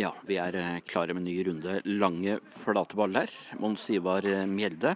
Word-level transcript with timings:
Ja, 0.00 0.14
vi 0.24 0.38
er 0.40 0.56
eh, 0.56 0.78
klare 0.88 1.12
med 1.12 1.20
en 1.20 1.26
ny 1.28 1.34
runde 1.44 1.72
lange, 1.84 2.38
flate 2.62 2.96
baller. 2.96 3.28
Mons 3.60 3.82
Ivar 3.92 4.24
eh, 4.24 4.46
Mjelde. 4.48 4.94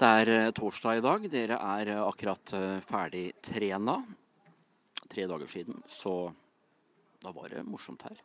Det 0.00 0.08
er 0.08 0.30
eh, 0.32 0.50
torsdag 0.56 0.98
i 0.98 1.04
dag. 1.04 1.26
Dere 1.30 1.58
er 1.62 1.90
akkurat 2.00 2.54
ferdig 2.88 3.28
trena. 3.46 3.94
Tre 5.06 5.26
dager 5.30 5.52
siden, 5.52 5.78
så 5.86 6.32
da 7.22 7.30
var 7.36 7.54
det 7.54 7.62
morsomt 7.68 8.02
her. 8.08 8.18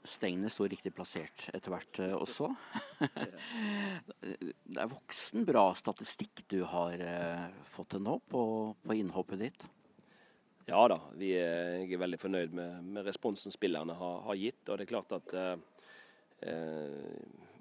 Stengene 0.00 0.48
sto 0.48 0.64
riktig 0.64 0.94
plassert 0.96 1.44
etter 1.52 1.74
hvert 1.74 2.00
også. 2.16 2.48
det 4.24 4.80
er 4.80 4.88
voksen 4.94 5.44
bra 5.44 5.66
statistikk 5.76 6.46
du 6.48 6.62
har 6.70 7.04
fått 7.74 7.92
til 7.92 8.06
nå 8.06 8.16
på, 8.32 8.46
på 8.80 8.96
innhoppet 8.96 9.44
ditt. 9.44 9.68
Ja 10.70 10.84
da, 10.86 11.00
er, 11.18 11.80
jeg 11.82 11.96
er 11.96 11.98
veldig 11.98 12.18
fornøyd 12.20 12.52
med, 12.54 12.82
med 12.94 13.06
responsen 13.08 13.50
spillerne 13.50 13.96
har, 13.98 14.20
har, 14.22 14.36
gitt. 14.38 14.62
Og 14.68 14.78
det 14.78 14.84
er 14.84 14.90
klart 14.92 15.14
at 15.16 15.32
eh, 15.34 15.56
eh, 16.46 17.16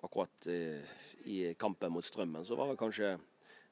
akkurat 0.06 0.50
eh, 0.54 0.92
i 1.26 1.40
kampen 1.58 1.96
mot 1.96 2.06
Strømmen 2.06 2.46
så 2.46 2.58
var 2.60 2.70
det 2.70 2.78
kanskje 2.78 3.16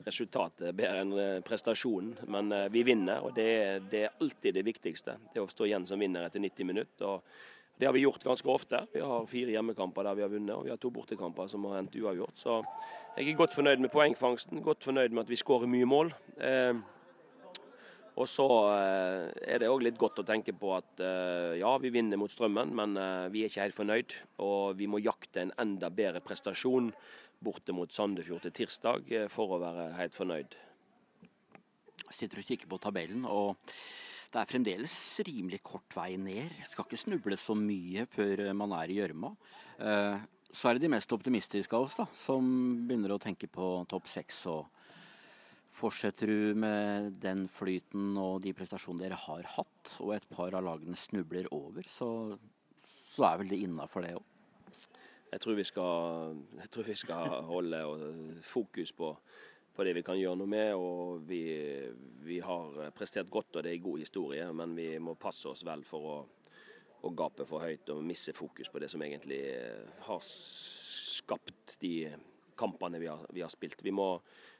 resultatet 0.07 0.73
bedre 0.73 1.03
enn 1.03 1.13
eh, 1.21 1.35
prestasjonen. 1.45 2.15
Men 2.33 2.49
eh, 2.49 2.65
vi 2.73 2.81
vinner, 2.87 3.21
og 3.21 3.37
det, 3.37 3.47
det, 3.93 4.07
er 4.07 4.17
alltid 4.25 4.57
det 4.57 4.65
viktigste. 4.65 5.19
Det 5.35 5.45
å 5.45 5.51
stå 5.53 5.69
igjen 5.69 5.85
som 5.85 6.01
vinner 6.01 6.25
etter 6.25 6.41
90 6.41 6.71
minutter. 6.71 7.05
og 7.05 7.77
Det 7.77 7.85
har 7.85 7.93
vi 7.93 8.07
gjort 8.07 8.25
ganske 8.25 8.49
ofte. 8.49 8.83
Vi 8.93 9.05
har 9.05 9.29
fire 9.29 9.53
hjemmekamper 9.53 10.09
der 10.09 10.17
vi 10.17 10.25
har 10.25 10.33
vunnet, 10.33 10.55
og 10.57 10.65
vi 10.65 10.73
har 10.73 10.81
to 10.81 10.89
bortekamper 10.97 11.53
som 11.53 11.69
har 11.69 11.83
endt 11.83 12.01
uavgjort. 12.01 12.41
Så 12.41 12.63
jeg 13.19 13.29
er 13.29 13.41
godt 13.45 13.53
fornøyd 13.53 13.85
med 13.85 13.93
poengfangsten, 13.93 14.65
godt 14.65 14.89
fornøyd 14.89 15.13
med 15.13 15.27
at 15.27 15.33
vi 15.37 15.43
skårer 15.45 15.69
mye 15.69 15.93
mål. 15.93 16.15
Eh, 16.41 16.73
og 18.17 18.25
så 18.25 18.45
eh, 18.73 19.27
er 19.53 19.61
det 19.61 19.69
òg 19.69 19.83
litt 19.85 19.97
godt 20.01 20.23
å 20.23 20.25
tenke 20.25 20.55
på 20.57 20.71
at 20.73 21.01
eh, 21.05 21.59
ja, 21.59 21.75
vi 21.81 21.91
vinner 21.93 22.17
mot 22.17 22.31
Strømmen, 22.33 22.73
men 22.77 22.97
eh, 22.97 23.27
vi 23.33 23.43
er 23.43 23.51
ikke 23.51 23.67
helt 23.67 23.77
fornøyd. 23.77 24.15
Og 24.41 24.77
vi 24.79 24.87
må 24.89 25.01
jakte 25.03 25.43
en 25.43 25.53
enda 25.61 25.91
bedre 25.93 26.23
prestasjon 26.25 26.89
borte 27.45 27.75
mot 27.77 27.93
Sandefjord 27.93 28.47
til 28.47 28.55
tirsdag 28.63 29.11
for 29.29 29.53
å 29.53 29.61
være 29.61 29.91
helt 29.99 30.17
fornøyd. 30.17 30.57
Sitter 32.09 32.41
og 32.41 32.49
kikker 32.49 32.71
på 32.71 32.79
tabellen, 32.81 33.27
og 33.29 33.59
det 34.33 34.41
er 34.41 34.49
fremdeles 34.49 34.95
rimelig 35.27 35.59
kort 35.67 35.93
vei 35.93 36.15
ned. 36.17 36.55
Skal 36.65 36.87
ikke 36.87 36.97
snuble 36.97 37.37
så 37.37 37.53
mye 37.53 38.07
før 38.09 38.47
man 38.57 38.73
er 38.79 38.89
i 38.89 38.97
gjørma. 38.97 39.29
Så 40.49 40.69
er 40.69 40.77
det 40.77 40.87
de 40.87 40.91
mest 40.95 41.13
optimistiske 41.13 41.77
av 41.77 41.85
oss 41.85 41.99
da, 41.99 42.07
som 42.23 42.47
begynner 42.87 43.13
å 43.13 43.21
tenke 43.21 43.51
på 43.51 43.69
topp 43.91 44.09
seks 44.09 44.41
og 44.49 44.65
Fortsetter 45.77 46.31
du 46.31 46.55
med 46.57 47.19
den 47.21 47.43
flyten 47.53 48.15
og 48.17 48.39
de 48.41 48.53
prestasjonene 48.57 49.03
dere 49.03 49.19
har 49.27 49.45
hatt, 49.57 49.91
og 50.01 50.15
et 50.15 50.25
par 50.31 50.55
av 50.57 50.63
lagene 50.65 50.97
snubler 50.97 51.45
over, 51.53 51.85
så, 51.91 52.07
så 53.11 53.27
er 53.27 53.43
vel 53.43 53.51
det 53.51 53.59
innafor 53.67 54.05
det 54.07 54.15
òg? 54.17 54.25
Jeg 55.27 55.43
tror 55.43 55.57
vi 55.59 55.65
skal, 55.67 56.39
tror 56.71 56.87
vi 56.87 56.95
skal 56.97 57.35
holde 57.45 57.81
fokus 58.47 58.93
på, 58.95 59.11
på, 59.75 59.85
det 59.85 59.93
vi 59.99 60.03
kan 60.07 60.17
gjøre 60.17 60.39
noe 60.39 60.49
med. 60.49 60.71
og 60.73 61.27
vi, 61.29 61.43
vi, 62.25 62.39
har 62.41 62.89
prestert 62.97 63.29
godt, 63.29 63.59
og 63.59 63.67
det 63.67 63.75
er 63.75 63.83
god 63.83 64.01
historie, 64.01 64.47
men 64.53 64.73
vi 64.79 64.89
må 65.03 65.13
passe 65.19 65.51
oss 65.51 65.65
vel 65.67 65.83
for 65.85 66.09
å, 66.09 66.17
å 67.05 67.13
gape 67.13 67.45
for 67.45 67.61
høyt 67.61 67.91
og 67.93 68.01
misse 68.07 68.33
fokus 68.33 68.71
på 68.71 68.81
det 68.81 68.89
som 68.89 69.03
egentlig 69.05 69.43
har 70.07 70.25
skapt 70.25 71.77
de 71.83 72.09
kampene 72.57 73.03
vi 73.03 73.11
har, 73.11 73.27
vi 73.29 73.45
har 73.45 73.53
spilt. 73.53 73.83
Vi 73.85 73.93
må 73.93 74.15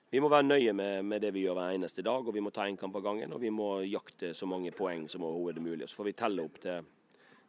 vi 0.10 0.20
må 0.24 0.30
være 0.32 0.48
nøye 0.48 0.74
med, 0.74 1.04
med, 1.04 1.22
det 1.22 1.34
vi 1.36 1.44
gjør 1.44 1.58
hver 1.58 1.74
eneste 1.76 2.04
dag, 2.06 2.28
og 2.28 2.36
vi 2.36 2.44
må 2.44 2.52
ta 2.56 2.64
én 2.68 2.78
kamp 2.80 2.96
av 2.96 3.04
gangen. 3.04 3.34
Og 3.36 3.42
vi 3.44 3.52
må 3.52 3.82
jakte 3.84 4.32
så 4.38 4.48
mange 4.48 4.72
poeng 4.72 5.04
som 5.12 5.26
overhodet 5.28 5.64
mulig. 5.64 5.90
Så 5.90 6.00
får 6.00 6.08
vi 6.08 6.14
telle 6.22 6.46
opp 6.48 6.62
til, 6.64 6.86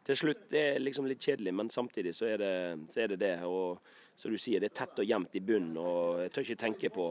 til 0.03 0.19
slutt. 0.23 0.49
Det 0.51 0.63
er 0.73 0.81
liksom 0.83 1.07
litt 1.07 1.23
kjedelig, 1.23 1.53
men 1.55 1.71
samtidig 1.71 2.11
så 2.17 2.27
er 2.33 2.41
det 2.43 2.55
så 2.91 3.05
er 3.05 3.13
det, 3.13 3.19
det. 3.23 3.35
Og 3.47 3.79
som 4.19 4.35
du 4.35 4.39
sier, 4.41 4.59
det 4.59 4.73
er 4.73 4.79
tett 4.81 4.99
og 4.99 5.07
jevnt 5.07 5.39
i 5.39 5.43
bunnen. 5.51 5.79
Og 5.79 6.25
jeg 6.25 6.33
tør 6.35 6.47
ikke 6.49 6.63
tenke 6.65 6.91
på 6.91 7.07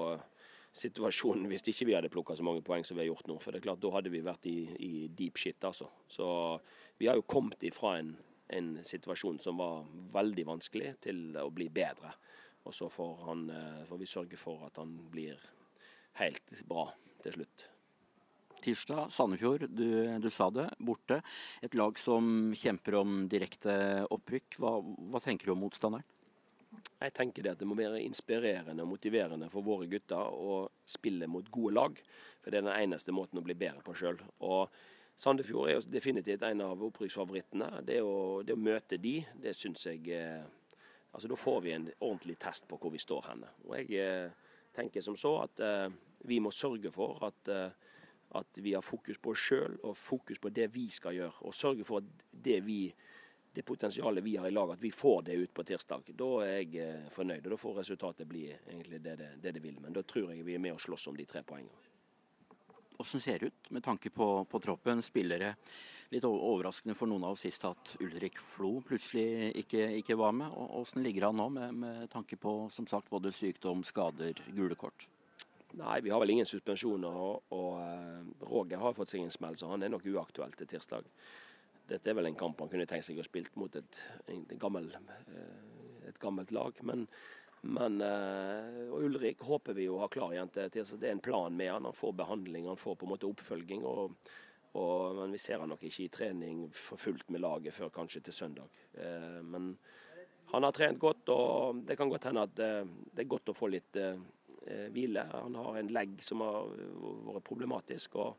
situasjonen 0.78 1.48
hvis 1.48 1.64
ikke 1.72 1.88
vi 1.88 1.94
hadde 1.96 2.10
plukka 2.12 2.36
så 2.36 2.44
mange 2.44 2.62
poeng 2.62 2.84
som 2.84 2.98
vi 2.98 3.06
har 3.06 3.12
gjort 3.14 3.30
nå. 3.30 3.38
For 3.40 3.54
det 3.54 3.62
er 3.62 3.68
klart, 3.70 3.80
da 3.80 3.92
hadde 3.96 4.12
vi 4.12 4.20
vært 4.26 4.48
i, 4.52 4.58
i 4.84 4.92
deep 5.08 5.40
shit, 5.40 5.64
altså. 5.64 5.88
Så 6.12 6.28
vi 7.00 7.08
har 7.08 7.16
jo 7.16 7.24
kommet 7.24 7.64
ifra 7.64 7.96
en, 8.02 8.12
en 8.52 8.74
situasjon 8.84 9.40
som 9.40 9.64
var 9.64 9.88
veldig 10.12 10.44
vanskelig, 10.52 10.92
til 11.08 11.40
å 11.40 11.48
bli 11.54 11.70
bedre. 11.72 12.12
Og 12.66 12.74
så 12.74 12.88
får, 12.92 13.16
han, 13.26 13.48
eh, 13.50 13.82
får, 13.88 14.00
vi 14.00 14.08
sørge 14.10 14.38
for 14.40 14.66
at 14.66 14.80
han 14.80 14.94
blir 15.12 15.40
helt 16.20 16.54
bra 16.68 16.88
til 17.22 17.38
slutt. 17.38 17.66
Tirsdag, 18.58 19.12
Sandefjord, 19.14 19.68
du, 19.70 20.18
du, 20.18 20.30
sa 20.34 20.48
det, 20.50 20.66
borte. 20.82 21.20
Et 21.62 21.74
lag 21.78 21.98
som 22.00 22.52
kjemper 22.58 22.98
om 22.98 23.20
direkte 23.30 23.72
opprykk. 24.10 24.58
Hva, 24.58 24.72
hva 24.82 25.22
tenker 25.22 25.46
du 25.46 25.54
om 25.54 25.62
motstanderen? 25.62 26.06
Jeg 26.98 27.14
tenker 27.16 27.44
det 27.44 27.54
at 27.54 27.60
det 27.62 27.68
må 27.70 27.78
være 27.78 28.02
inspirerende 28.02 28.84
og 28.84 28.90
motiverende 28.90 29.48
for 29.52 29.64
våre 29.64 29.86
gutter 29.88 30.18
å 30.18 30.64
spille 30.86 31.28
mot 31.30 31.46
gode 31.54 31.74
lag. 31.78 32.00
For 32.42 32.50
det 32.50 32.60
er 32.60 32.66
den 32.66 32.74
eneste 32.74 33.14
måten 33.14 33.40
å 33.40 33.44
bli 33.46 33.56
bedre 33.58 33.84
på 33.86 33.94
sjøl. 33.96 34.18
Sandefjord 35.18 35.70
er 35.70 35.78
jo 35.78 35.86
definitivt 35.90 36.44
en 36.46 36.62
av 36.66 36.82
opprykksfavorittene. 36.90 37.70
Det, 37.86 37.98
det, 38.46 38.54
å 38.54 38.60
møte 38.68 38.98
de, 39.02 39.16
det 39.42 39.54
syns 39.58 39.86
jeg 39.88 40.04
eh, 40.14 40.44
Altså, 41.12 41.28
Da 41.28 41.36
får 41.36 41.60
vi 41.60 41.72
en 41.72 41.90
ordentlig 42.00 42.38
test 42.38 42.68
på 42.68 42.78
hvor 42.78 42.92
vi 42.92 42.98
står 42.98 43.30
henne. 43.30 43.50
Og 43.66 43.76
Jeg 43.78 44.00
eh, 44.00 44.30
tenker 44.74 45.00
som 45.00 45.16
så 45.16 45.34
at 45.42 45.60
eh, 45.60 45.90
vi 46.28 46.40
må 46.40 46.50
sørge 46.50 46.92
for 46.92 47.24
at, 47.26 47.48
eh, 47.48 47.70
at 48.38 48.60
vi 48.62 48.74
har 48.74 48.84
fokus 48.84 49.18
på 49.18 49.32
oss 49.32 49.46
sjøl 49.48 49.78
og 49.82 49.96
fokus 49.96 50.38
på 50.38 50.52
det 50.52 50.68
vi 50.74 50.88
skal 50.90 51.16
gjøre. 51.16 51.46
Og 51.48 51.54
sørge 51.54 51.84
for 51.84 52.02
at 52.02 52.26
det, 52.30 52.60
vi, 52.66 52.92
det 53.54 53.64
potensialet 53.64 54.24
vi 54.24 54.36
har 54.36 54.48
i 54.48 54.54
lag, 54.54 54.74
at 54.76 54.82
vi 54.82 54.90
får 54.90 55.22
det 55.22 55.38
ut 55.40 55.54
på 55.54 55.64
tirsdag. 55.64 56.12
Da 56.12 56.30
er 56.44 56.60
jeg 56.60 57.12
fornøyd. 57.14 57.46
og 57.46 57.50
Da 57.50 57.60
får 57.64 57.78
resultatet 57.80 58.28
bli 58.28 58.46
egentlig 58.52 59.02
det 59.02 59.18
det, 59.18 59.30
det 59.42 59.54
det, 59.54 59.62
vil. 59.62 59.80
Men 59.80 59.96
da 59.96 60.02
tror 60.02 60.32
jeg 60.32 60.44
vi 60.44 60.54
er 60.54 60.62
med 60.62 60.76
og 60.76 60.80
slåss 60.80 61.08
om 61.08 61.16
de 61.16 61.24
tre 61.24 61.42
poengene. 61.42 61.86
Hvordan 62.98 63.20
ser 63.22 63.38
det 63.38 63.46
ut 63.46 63.70
med 63.70 63.82
tanke 63.82 64.10
på, 64.10 64.44
på 64.44 64.58
troppen? 64.58 65.02
Spillere 65.02 65.54
litt 66.12 66.24
overraskende 66.24 66.96
for 66.96 67.10
noen 67.10 67.26
av 67.26 67.36
oss 67.36 67.44
sist 67.44 67.64
at 67.68 67.94
Ulrik 68.00 68.38
Flo 68.40 68.78
plutselig 68.86 69.52
ikke, 69.62 69.82
ikke 70.00 70.16
var 70.18 70.32
med. 70.36 70.54
Hvordan 70.54 71.04
ligger 71.04 71.28
han 71.28 71.38
nå 71.40 71.48
med, 71.52 71.74
med, 71.82 72.06
tanke 72.12 72.38
på 72.40 72.54
som 72.72 72.88
sagt, 72.88 73.10
både 73.12 73.32
sykdom, 73.34 73.84
skader, 73.86 74.40
gule 74.56 74.78
kort? 74.78 75.08
Nei, 75.76 75.98
vi 76.00 76.10
har 76.10 76.22
vel 76.22 76.32
ingen 76.32 76.48
suspensjoner. 76.48 77.12
Og, 77.12 77.52
og 77.52 77.76
uh, 77.76 78.48
Roger 78.48 78.80
har 78.80 78.96
fått 78.96 79.12
seg 79.12 79.26
en 79.26 79.34
smell, 79.34 79.58
så 79.60 79.68
han 79.74 79.84
er 79.84 79.92
nok 79.92 80.08
uaktuell 80.08 80.56
til 80.56 80.70
tirsdag. 80.70 81.10
Dette 81.88 82.10
er 82.10 82.16
vel 82.16 82.30
en 82.30 82.40
kamp 82.40 82.60
han 82.60 82.72
kunne 82.72 82.88
tenkt 82.88 83.08
seg 83.08 83.20
å 83.20 83.26
spille 83.26 83.52
mot 83.60 83.76
et, 83.76 84.00
et, 84.32 84.56
gammel, 84.60 84.88
uh, 84.96 86.08
et 86.08 86.16
gammelt 86.24 86.56
lag. 86.56 86.80
Men, 86.88 87.04
men 87.68 88.00
uh, 88.00 88.96
Ulrik 88.96 89.44
håper 89.44 89.76
vi 89.76 89.90
jo 89.90 90.00
har 90.00 90.12
klar 90.14 90.32
igjen 90.32 90.56
til 90.56 90.72
tirsdag. 90.72 91.04
Det 91.04 91.12
er 91.12 91.18
en 91.18 91.26
plan 91.28 91.52
med 91.52 91.74
han. 91.74 91.92
Han 91.92 92.00
får 92.00 92.16
behandling, 92.24 92.72
han 92.72 92.80
får 92.80 92.96
på 92.96 93.04
en 93.04 93.18
måte 93.18 93.28
oppfølging. 93.28 93.84
og 93.84 94.16
og, 94.78 95.16
men 95.18 95.34
vi 95.34 95.40
ser 95.42 95.62
han 95.62 95.70
nok 95.72 95.82
ikke 95.88 96.04
i 96.04 96.12
trening 96.12 96.66
for 96.74 97.00
fullt 97.00 97.28
med 97.34 97.42
laget 97.42 97.74
før 97.74 97.92
kanskje 97.94 98.22
til 98.26 98.36
søndag. 98.36 98.82
Eh, 98.94 99.40
men 99.44 99.72
han 100.52 100.64
har 100.64 100.74
trent 100.76 101.00
godt, 101.00 101.28
og 101.34 101.82
det 101.88 101.98
kan 101.98 102.08
godt 102.08 102.30
hende 102.30 102.46
at 102.46 102.62
eh, 102.64 102.90
det 103.12 103.24
er 103.24 103.32
godt 103.34 103.52
å 103.52 103.56
få 103.56 103.70
litt 103.72 103.98
eh, 104.00 104.18
hvile. 104.94 105.26
Han 105.32 105.56
har 105.58 105.78
en 105.80 105.92
legg 105.94 106.18
som 106.24 106.44
har 106.44 106.70
vært 107.28 107.46
problematisk. 107.46 108.18
og 108.20 108.36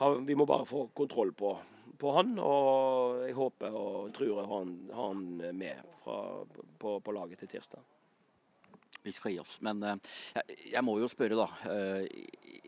har, 0.00 0.18
Vi 0.26 0.36
må 0.38 0.46
bare 0.48 0.68
få 0.68 0.88
kontroll 0.96 1.32
på, 1.36 1.54
på, 1.98 2.14
han, 2.16 2.34
og 2.42 3.22
jeg 3.26 3.36
håper 3.38 3.78
og 3.78 4.10
tror 4.16 4.28
jeg 4.28 4.40
har 4.40 4.50
han, 4.52 4.74
har 4.92 5.14
han 5.14 5.54
med 5.62 5.94
fra, 6.04 6.18
på, 6.78 6.98
på 7.04 7.16
laget 7.16 7.44
til 7.44 7.56
tirsdag 7.56 7.94
vi 9.08 9.12
skal 9.14 9.32
gi 9.32 9.38
oss. 9.40 9.54
Men 9.64 9.78
jeg, 9.80 10.56
jeg, 10.72 10.80
må 10.84 10.98
jo 11.00 11.06
spørre, 11.08 11.36
da, 11.38 11.46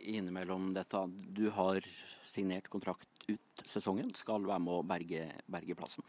innimellom 0.00 0.72
dette. 0.74 1.04
Du 1.36 1.48
har 1.54 1.84
signert 2.30 2.68
kontrakt 2.70 3.08
ut 3.28 3.64
sesongen, 3.68 4.10
skal 4.16 4.46
være 4.46 4.62
med 4.64 4.74
å 4.74 4.86
berge, 4.86 5.26
berge 5.50 5.76
plassen. 5.78 6.06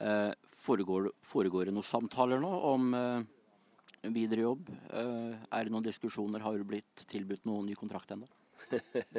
Eh, 0.00 0.32
foregår, 0.64 1.10
foregår, 1.26 1.68
det 1.68 1.76
noen 1.76 1.86
samtaler 1.86 2.42
nå 2.42 2.50
om 2.70 2.94
eh, 2.98 4.10
videre 4.14 4.46
jobb? 4.46 4.70
Eh, 4.90 5.46
er 5.50 5.64
det 5.66 5.74
noen 5.74 5.86
diskusjoner? 5.86 6.42
Har 6.44 6.58
du 6.58 6.66
blitt 6.68 7.06
tilbudt 7.10 7.46
noen 7.48 7.68
ny 7.70 7.78
kontrakt 7.78 8.14
ennå? 8.14 8.28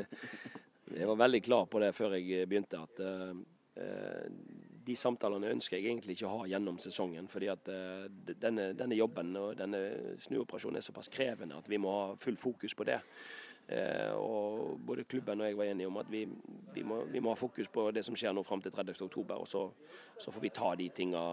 jeg 1.00 1.10
var 1.12 1.22
veldig 1.26 1.44
klar 1.46 1.68
på 1.72 1.82
det 1.84 1.94
før 1.96 2.18
jeg 2.18 2.50
begynte, 2.50 2.82
at 2.82 3.04
eh, 3.06 3.36
eh, 3.84 4.64
de 4.86 4.96
samtalene 5.00 5.54
ønsker 5.56 5.80
jeg 5.80 5.90
egentlig 5.90 6.16
ikke 6.18 6.28
å 6.30 6.42
ha 6.42 6.50
gjennom 6.50 6.78
sesongen. 6.82 7.28
fordi 7.32 7.50
at 7.50 7.70
uh, 7.74 8.06
denne, 8.38 8.68
denne, 8.78 8.98
jobben 8.98 9.34
og 9.40 9.56
denne 9.58 9.80
snuoperasjonen 10.22 10.78
er 10.78 10.86
såpass 10.86 11.10
krevende 11.10 11.58
at 11.58 11.70
vi 11.70 11.80
må 11.82 11.94
ha 11.94 12.04
full 12.22 12.38
fokus 12.38 12.76
på 12.78 12.86
det. 12.86 13.00
Eh, 13.68 14.14
og 14.14 14.80
både 14.86 15.04
klubben 15.10 15.42
og 15.42 15.48
jeg 15.48 15.58
var 15.58 15.64
enige 15.64 15.88
om 15.88 15.98
at 15.98 16.12
vi, 16.12 16.28
vi, 16.74 16.84
må, 16.86 17.00
vi 17.10 17.20
må, 17.20 17.32
ha 17.34 17.40
fokus 17.40 17.68
på 17.74 17.88
det 17.92 18.04
som 18.06 18.18
skjer 18.18 18.36
nå 18.36 18.44
fram 18.46 18.62
til 18.62 18.74
30.10. 18.76 19.24
Og 19.34 19.48
så, 19.50 19.64
så, 20.20 20.32
får 20.32 20.44
vi 20.44 20.52
ta 20.54 20.76
de 20.78 20.90
tinga 20.94 21.24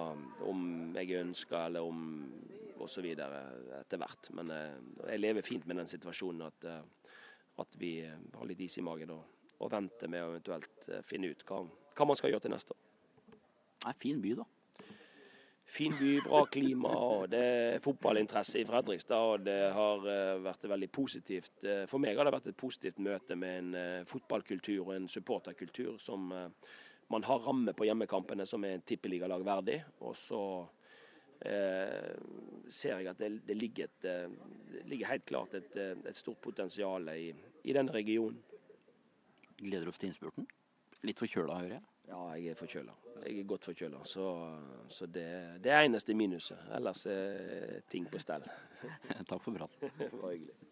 om 0.49 0.63
jeg 0.97 1.21
ønsker 1.21 1.67
eller 1.67 1.85
om 1.85 2.33
osv. 2.81 3.11
etter 3.13 4.01
hvert. 4.01 4.33
Men 4.39 4.51
eh, 4.51 4.81
jeg 5.13 5.21
lever 5.21 5.47
fint 5.47 5.69
med 5.69 5.83
den 5.83 5.93
situasjonen 5.93 6.49
at, 6.49 6.69
eh, 6.71 7.13
at 7.61 7.79
vi 7.79 7.99
har 8.07 8.49
litt 8.49 8.65
is 8.65 8.79
i 8.81 8.87
magen 8.87 9.13
og, 9.13 9.53
og 9.61 9.73
venter 9.75 10.09
med 10.09 10.25
å 10.25 10.33
eventuelt 10.33 10.89
finne 11.05 11.35
ut 11.35 11.45
hva, 11.47 11.61
hva 11.69 12.09
man 12.09 12.19
skal 12.19 12.33
gjøre 12.33 12.47
til 12.49 12.57
neste 12.57 12.73
år. 12.73 12.89
Det 13.83 13.89
er 13.91 13.93
en 13.93 14.05
fin 14.07 14.21
by, 14.23 14.37
da. 14.41 14.49
Fin 15.73 15.95
by, 15.97 16.21
bra 16.21 16.43
klima, 16.53 16.91
og 16.93 17.31
det 17.33 17.41
er 17.41 17.83
fotballinteresse 17.85 18.61
i 18.61 18.67
Fredrikstad. 18.69 19.17
og 19.17 19.47
Det 19.47 19.59
har 19.73 20.05
uh, 20.05 20.43
vært 20.45 20.69
veldig 20.69 20.89
positivt. 20.93 21.55
Uh, 21.65 21.85
for 21.89 22.03
meg 22.03 22.19
har 22.19 22.29
det 22.29 22.35
vært 22.35 22.51
et 22.53 22.61
positivt 22.61 23.01
møte 23.03 23.37
med 23.39 23.59
en 23.63 23.75
uh, 23.79 24.05
fotballkultur 24.09 24.83
og 24.85 24.95
en 24.99 25.09
supporterkultur 25.09 25.97
som 26.03 26.29
man 27.13 27.27
har 27.29 27.43
ramme 27.45 27.75
på 27.77 27.89
hjemmekampene 27.89 28.47
som 28.49 28.65
er 28.69 28.85
tippeligalag 28.87 29.45
verdig. 29.45 29.83
Og 30.01 30.17
så 30.17 30.45
ser 31.43 33.01
jeg 33.01 33.09
at 33.11 33.19
det, 33.19 33.33
det, 33.49 33.57
ligger, 33.59 33.89
et, 33.91 34.05
det 34.71 34.85
ligger, 34.87 35.09
helt 35.11 35.27
klart 35.27 35.57
et, 35.59 35.75
et 35.75 36.17
stort 36.17 36.39
potensial 36.39 37.11
i, 37.11 37.33
i 37.67 37.75
denne 37.75 37.91
regionen. 37.91 38.39
Gleder 39.59 39.91
du 39.91 39.91
oss 39.91 39.99
til 39.99 40.13
innspurten? 40.13 40.47
Litt 41.03 41.19
forkjøla, 41.19 41.59
hører 41.65 41.81
jeg? 41.81 41.89
Ja, 42.13 42.27
jeg 42.39 42.55
er 42.55 42.63
forkjøla. 42.63 43.02
Jeg 43.23 43.39
er 43.39 43.47
godt 43.47 43.65
forkjøla. 43.65 44.03
Så, 44.05 44.27
så 44.89 45.07
det, 45.07 45.27
det 45.65 45.73
er 45.73 45.87
eneste 45.87 46.15
minuset. 46.15 46.59
Ellers 46.75 47.07
er 47.07 47.81
ting 47.91 48.09
på 48.11 48.19
stell. 48.19 48.45
Takk 49.31 49.43
for 49.43 49.55
praten. 49.55 49.91
det 49.99 50.13
var 50.19 50.33
hyggelig. 50.35 50.72